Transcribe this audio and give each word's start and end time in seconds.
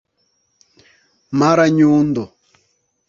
Maranyundo 1.39 2.23